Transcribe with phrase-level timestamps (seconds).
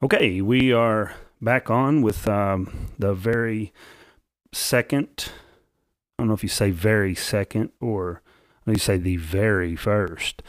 [0.00, 3.72] Okay, we are back on with um, the very
[4.52, 5.30] second.
[6.16, 8.22] I don't know if you say very second or
[8.64, 10.40] you say the very first,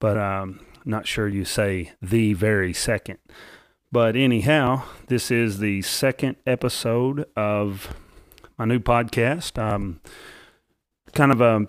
[0.00, 3.18] but um, not sure you say the very second.
[3.92, 7.94] But anyhow, this is the second episode of
[8.56, 9.62] my new podcast.
[9.62, 10.00] Um,
[11.12, 11.68] kind of a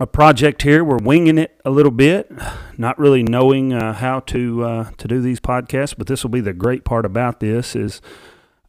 [0.00, 0.82] a project here.
[0.82, 2.32] We're winging it a little bit,
[2.78, 5.94] not really knowing uh, how to uh, to do these podcasts.
[5.96, 8.00] But this will be the great part about this is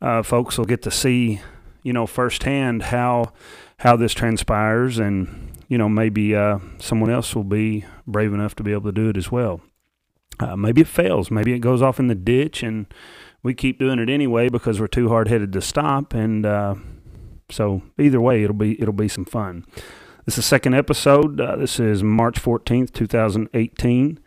[0.01, 1.39] uh, folks will get to see,
[1.83, 3.31] you know, firsthand how
[3.77, 8.63] how this transpires, and you know maybe uh, someone else will be brave enough to
[8.63, 9.61] be able to do it as well.
[10.37, 11.31] Uh, maybe it fails.
[11.31, 12.87] Maybe it goes off in the ditch, and
[13.41, 16.13] we keep doing it anyway because we're too hard headed to stop.
[16.13, 16.75] And uh,
[17.49, 19.65] so either way, it'll be it'll be some fun.
[20.25, 21.41] This is the second episode.
[21.41, 24.19] Uh, this is March 14th, 2018.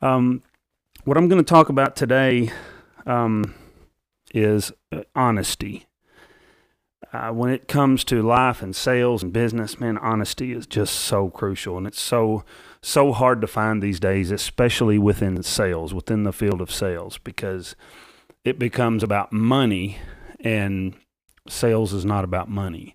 [0.00, 0.42] Um,
[1.02, 2.52] what I'm going to talk about today
[3.04, 3.52] um,
[4.32, 5.86] is uh, honesty.
[7.12, 11.30] Uh, when it comes to life and sales and business, man, honesty is just so
[11.30, 12.44] crucial, and it's so
[12.80, 17.74] so hard to find these days, especially within sales, within the field of sales, because
[18.44, 19.98] it becomes about money,
[20.38, 20.94] and
[21.48, 22.94] sales is not about money.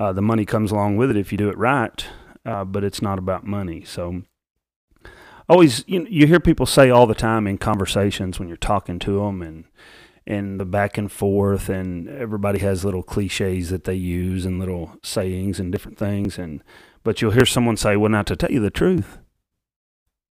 [0.00, 2.06] Uh, the money comes along with it if you do it right,
[2.46, 3.84] uh, but it's not about money.
[3.84, 4.22] So,
[5.46, 9.18] always you, you hear people say all the time in conversations when you're talking to
[9.18, 9.64] them and
[10.26, 14.96] and the back and forth and everybody has little cliches that they use and little
[15.02, 16.62] sayings and different things and
[17.02, 19.18] but you'll hear someone say well now to tell you the truth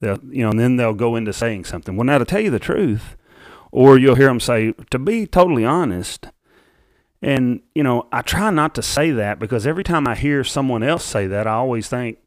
[0.00, 2.50] they'll you know and then they'll go into saying something well now to tell you
[2.50, 3.16] the truth
[3.70, 6.28] or you'll hear them say to be totally honest
[7.24, 10.82] and, you know, I try not to say that because every time I hear someone
[10.82, 12.18] else say that, I always think,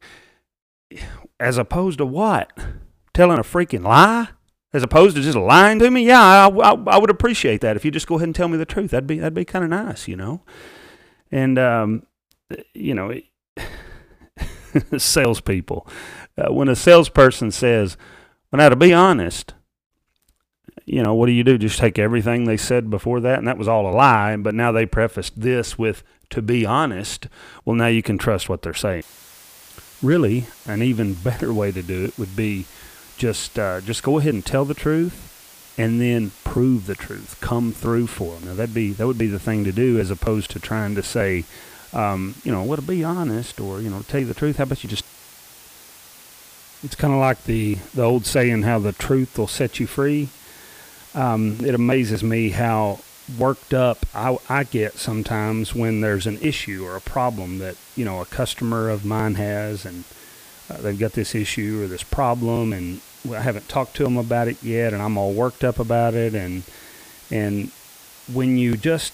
[1.38, 2.50] as opposed to what?
[3.14, 4.30] Telling a freaking lie?
[4.72, 6.04] As opposed to just lying to me?
[6.04, 8.58] Yeah, I, I, I would appreciate that if you just go ahead and tell me
[8.58, 8.90] the truth.
[8.90, 10.42] That'd be that'd be kind of nice, you know.
[11.30, 12.02] And um,
[12.74, 13.14] you know,
[14.98, 15.86] salespeople.
[16.36, 17.96] Uh, when a salesperson says,
[18.50, 19.54] "Well, now to be honest,
[20.88, 21.58] you know, what do you do?
[21.58, 24.36] Just take everything they said before that, and that was all a lie.
[24.36, 27.28] But now they prefaced this with, to be honest.
[27.64, 29.04] Well, now you can trust what they're saying.
[30.02, 32.64] Really, an even better way to do it would be
[33.18, 37.36] just uh, just go ahead and tell the truth, and then prove the truth.
[37.40, 38.48] Come through for them.
[38.48, 41.02] Now that'd be that would be the thing to do, as opposed to trying to
[41.02, 41.44] say,
[41.92, 44.56] um, you know, well, to be honest, or you know, tell you the truth.
[44.56, 45.04] How about you just
[46.82, 50.30] it's kind of like the the old saying, how the truth will set you free
[51.14, 53.00] um, it amazes me how
[53.38, 58.04] worked up I, I, get sometimes when there's an issue or a problem that you
[58.04, 60.04] know a customer of mine has and
[60.70, 64.48] uh, they've got this issue or this problem and I haven't talked to them about
[64.48, 66.62] it yet and I'm all worked up about it and
[67.30, 67.70] and
[68.32, 69.12] when you just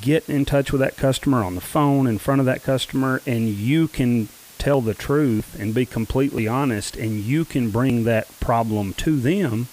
[0.00, 3.48] get in touch with that customer on the phone in front of that customer and
[3.48, 4.28] you can
[4.58, 9.68] tell the truth and be completely honest and you can bring that problem to them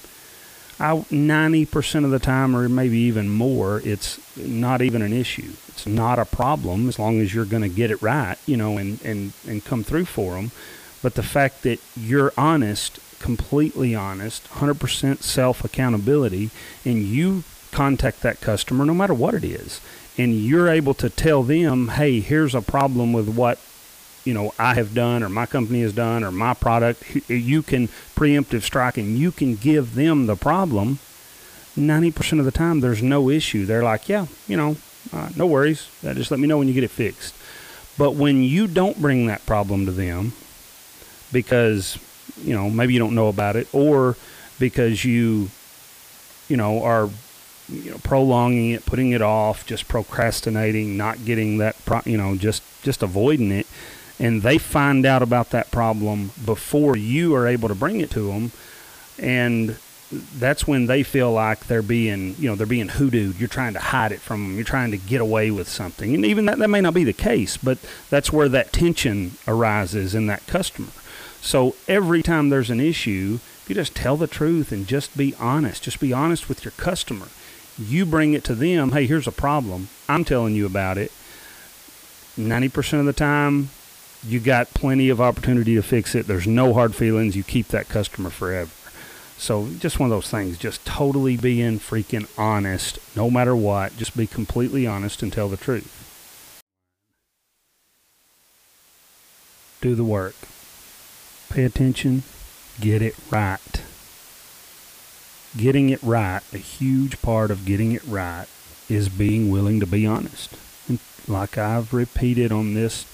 [0.79, 5.53] I, 90% of the time, or maybe even more, it's not even an issue.
[5.69, 8.77] It's not a problem as long as you're going to get it right, you know,
[8.77, 10.51] and, and, and come through for them.
[11.01, 16.49] But the fact that you're honest, completely honest, 100% self accountability,
[16.83, 19.81] and you contact that customer no matter what it is,
[20.17, 23.59] and you're able to tell them, hey, here's a problem with what
[24.25, 27.87] you know I have done or my company has done or my product you can
[28.15, 30.99] preemptive strike and you can give them the problem
[31.77, 33.65] 90% of the time there's no issue.
[33.65, 34.77] They're like yeah you know
[35.13, 35.87] uh, no worries.
[36.05, 37.35] Uh, just let me know when you get it fixed.
[37.97, 40.33] But when you don't bring that problem to them
[41.31, 41.97] because
[42.41, 44.17] you know maybe you don't know about it or
[44.59, 45.49] because you
[46.47, 47.09] you know are
[47.69, 52.35] you know prolonging it putting it off just procrastinating not getting that pro- you know
[52.35, 53.67] just just avoiding it
[54.19, 58.27] and they find out about that problem before you are able to bring it to
[58.27, 58.51] them
[59.19, 59.77] and
[60.11, 63.39] that's when they feel like they're being you know they're being hoodooed.
[63.39, 66.13] You're trying to hide it from them you're trying to get away with something.
[66.13, 67.77] And even that that may not be the case but
[68.09, 70.91] that's where that tension arises in that customer.
[71.41, 75.33] So every time there's an issue if you just tell the truth and just be
[75.39, 77.27] honest just be honest with your customer.
[77.77, 79.89] You bring it to them hey here's a problem.
[80.07, 81.11] I'm telling you about it.
[82.37, 83.69] 90% of the time
[84.25, 86.27] you got plenty of opportunity to fix it.
[86.27, 87.35] There's no hard feelings.
[87.35, 88.71] You keep that customer forever.
[89.37, 90.57] So just one of those things.
[90.57, 93.97] Just totally being freaking honest, no matter what.
[93.97, 95.91] Just be completely honest and tell the truth.
[99.81, 100.35] Do the work.
[101.49, 102.23] Pay attention.
[102.79, 103.83] Get it right.
[105.57, 108.47] getting it right, a huge part of getting it right
[108.89, 110.53] is being willing to be honest.
[110.87, 113.05] And like I've repeated on this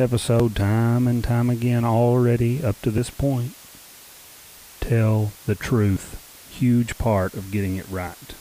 [0.00, 3.54] episode time and time again already up to this point,
[4.80, 6.24] tell the truth.
[6.50, 8.34] Huge part of getting it right.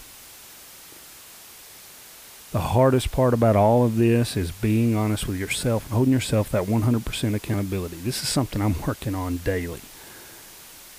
[2.52, 6.50] The hardest part about all of this is being honest with yourself and holding yourself
[6.52, 7.98] that 100% accountability.
[7.98, 9.82] This is something I'm working on daily.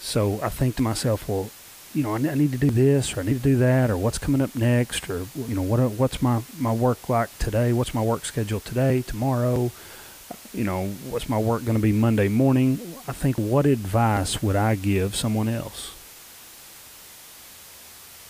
[0.00, 1.50] So I think to myself, well,
[1.94, 4.18] you know, I need to do this or I need to do that or what's
[4.18, 7.72] coming up next or you know what what's my my work like today?
[7.72, 9.70] What's my work schedule today, tomorrow?
[10.52, 12.80] You know, what's my work going to be Monday morning?
[13.06, 15.94] I think what advice would I give someone else?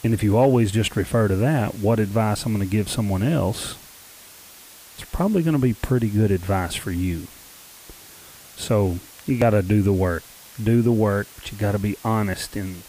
[0.05, 3.23] And if you always just refer to that, what advice I'm going to give someone
[3.23, 3.77] else,
[4.97, 7.27] it's probably going to be pretty good advice for you.
[8.57, 10.23] So you got to do the work.
[10.63, 12.83] Do the work, but you got to be honest in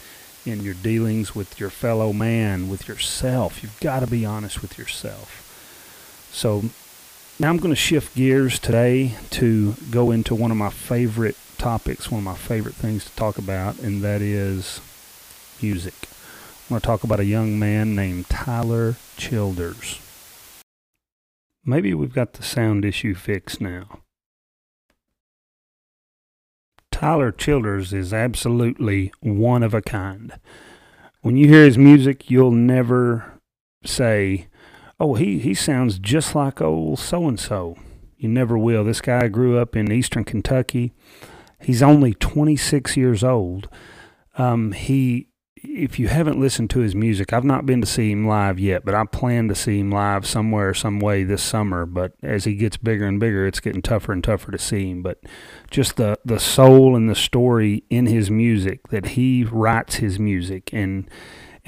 [0.45, 3.61] in your dealings with your fellow man, with yourself.
[3.61, 5.45] You've got to be honest with yourself.
[6.31, 6.65] So
[7.39, 12.11] now I'm going to shift gears today to go into one of my favorite topics,
[12.11, 14.81] one of my favorite things to talk about, and that is
[15.61, 15.93] music.
[16.03, 20.01] I'm going to talk about a young man named Tyler Childers.
[21.63, 23.99] Maybe we've got the sound issue fixed now.
[26.91, 30.33] Tyler Childers is absolutely one of a kind.
[31.21, 33.39] When you hear his music, you'll never
[33.85, 34.47] say,
[34.99, 37.77] "Oh, he he sounds just like old so and so."
[38.17, 38.83] You never will.
[38.83, 40.91] This guy grew up in eastern Kentucky.
[41.61, 43.69] He's only 26 years old.
[44.37, 45.29] Um, he
[45.63, 48.85] if you haven't listened to his music, I've not been to see him live yet,
[48.85, 51.85] but I plan to see him live somewhere, some way this summer.
[51.85, 55.01] But as he gets bigger and bigger, it's getting tougher and tougher to see him.
[55.01, 55.19] But
[55.69, 60.69] just the the soul and the story in his music that he writes his music
[60.73, 61.09] and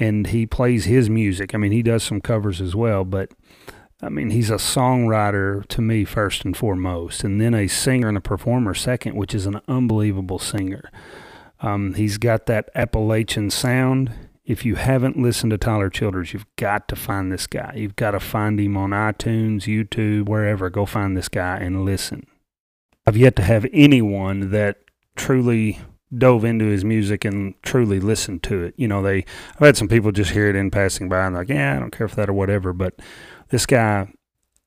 [0.02, 1.54] and he plays his music.
[1.54, 3.30] I mean, he does some covers as well, but
[4.02, 8.18] I mean, he's a songwriter to me first and foremost, and then a singer and
[8.18, 10.90] a performer second, which is an unbelievable singer.
[11.60, 14.12] Um, he's got that Appalachian sound.
[14.44, 17.74] If you haven't listened to Tyler Childers, you've got to find this guy.
[17.76, 20.68] You've got to find him on iTunes, YouTube, wherever.
[20.68, 22.26] Go find this guy and listen.
[23.06, 24.78] I've yet to have anyone that
[25.14, 25.78] truly
[26.16, 28.74] dove into his music and truly listened to it.
[28.76, 29.24] You know, they
[29.54, 31.96] I've had some people just hear it in passing by and like, yeah, I don't
[31.96, 32.72] care for that or whatever.
[32.72, 33.00] But
[33.48, 34.12] this guy,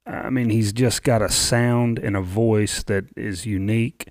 [0.06, 4.10] I mean, he's just got a sound and a voice that is unique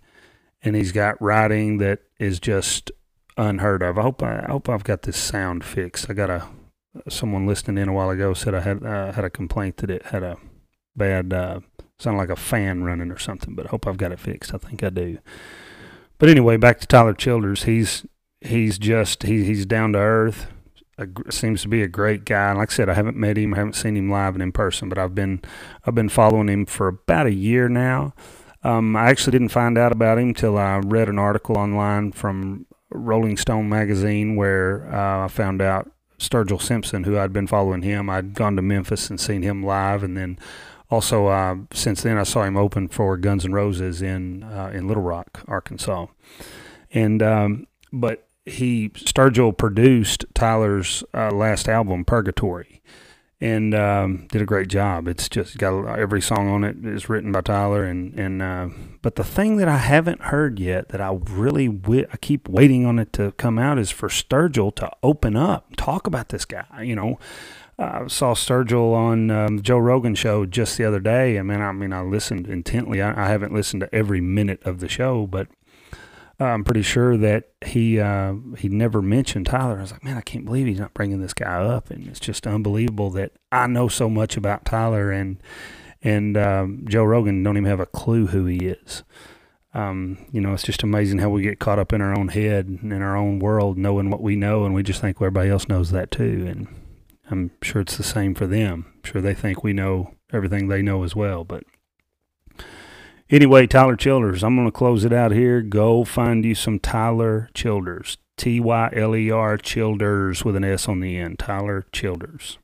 [0.63, 2.91] and he's got writing that is just
[3.37, 3.99] unheard of.
[3.99, 6.09] I hope I, I hope I've got this sound fixed.
[6.09, 6.49] I got a
[7.09, 10.07] someone listening in a while ago said I had uh, had a complaint that it
[10.07, 10.37] had a
[10.97, 11.61] bad uh,
[11.99, 14.55] sound like a fan running or something, but I hope I've got it fixed.
[14.55, 15.19] I think I do.
[16.19, 17.65] But anyway, back to Tyler Childers.
[17.65, 18.07] He's
[18.41, 20.47] he's just he, he's down to earth.
[20.97, 22.53] A, seems to be a great guy.
[22.53, 24.89] Like I said, I haven't met him, I haven't seen him live and in person,
[24.89, 25.43] but I've been
[25.85, 28.15] I've been following him for about a year now.
[28.63, 32.67] Um, I actually didn't find out about him till I read an article online from
[32.91, 38.09] Rolling Stone magazine where uh, I found out Sturgill Simpson, who I'd been following him.
[38.09, 40.39] I'd gone to Memphis and seen him live, and then
[40.91, 44.87] also uh, since then I saw him open for Guns N' Roses in uh, in
[44.87, 46.07] Little Rock, Arkansas.
[46.93, 52.83] And um, but he Sturgill produced Tyler's uh, last album, Purgatory
[53.45, 55.07] and um, did a great job.
[55.07, 58.69] It's just got every song on it is written by Tyler, and and uh,
[59.03, 62.87] but the thing that I haven't heard yet that I really wi- I keep waiting
[62.87, 66.65] on it to come out is for Sturgill to open up, talk about this guy.
[66.83, 67.19] You know,
[67.79, 71.39] I saw Sturgill on um, Joe Rogan show just the other day.
[71.39, 73.03] I mean, I mean, I listened intently.
[73.03, 75.49] I, I haven't listened to every minute of the show, but
[76.39, 79.79] I'm pretty sure that he uh, he never mentioned Tyler.
[79.79, 82.21] I was like, man, I can't believe he's not bringing this guy up, and it's
[82.21, 85.41] just unbelievable that I know so much about Tyler and
[86.03, 89.05] and um, Joe Rogan don't even have a clue who he is.
[89.73, 92.69] Um, you know, it's just amazing how we get caught up in our own head
[92.69, 95.69] and in our own world, knowing what we know, and we just think everybody else
[95.69, 96.47] knows that too.
[96.49, 96.69] And
[97.31, 98.87] I'm sure it's the same for them.
[98.95, 101.65] I'm sure they think we know everything they know as well, but
[103.31, 105.63] Anyway, Tyler Childers, I'm going to close it out here.
[105.63, 108.19] Go find you some Tyler Childers.
[108.37, 111.39] T Y L E R Childers with an S on the end.
[111.39, 112.59] Tyler Childers.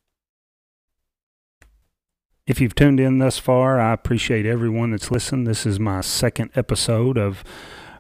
[2.47, 5.47] If you've tuned in thus far, I appreciate everyone that's listened.
[5.47, 7.43] This is my second episode of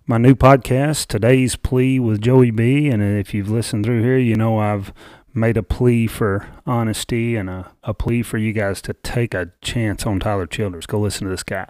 [0.06, 2.88] my new podcast, Today's Plea with Joey B.
[2.88, 4.92] And if you've listened through here, you know I've
[5.32, 9.52] made a plea for honesty and a, a plea for you guys to take a
[9.62, 10.86] chance on Tyler Childers.
[10.86, 11.66] Go listen to this guy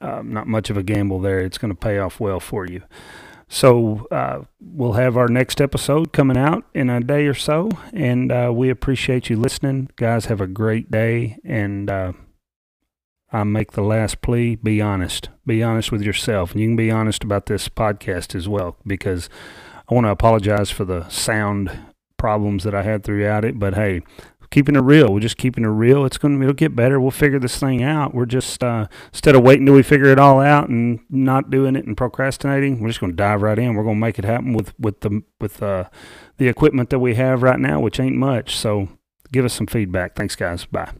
[0.00, 1.40] um, not much of a gamble there.
[1.40, 2.82] It's going to pay off well for you.
[3.48, 8.30] So uh, we'll have our next episode coming out in a day or so, and
[8.30, 10.26] uh, we appreciate you listening, guys.
[10.26, 12.12] Have a great day, and uh,
[13.32, 15.30] I make the last plea: be honest.
[15.46, 19.30] Be honest with yourself, and you can be honest about this podcast as well, because
[19.88, 21.70] I want to apologize for the sound
[22.18, 23.58] problems that I had throughout it.
[23.58, 24.02] But hey,
[24.50, 25.12] keeping it real.
[25.12, 26.04] We're just keeping it real.
[26.04, 27.00] It's to it'll get better.
[27.00, 28.14] We'll figure this thing out.
[28.14, 31.76] We're just uh, instead of waiting till we figure it all out and not doing
[31.76, 33.74] it and procrastinating, we're just to dive right in.
[33.74, 35.84] We're to make it happen with with the with uh,
[36.36, 38.56] the equipment that we have right now, which ain't much.
[38.56, 38.88] So
[39.32, 40.14] give us some feedback.
[40.14, 40.64] Thanks, guys.
[40.64, 40.92] Bye.